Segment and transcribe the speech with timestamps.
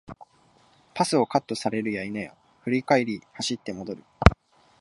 [0.95, 2.03] パスをカットされるや
[2.63, 4.03] 振り返り走って戻る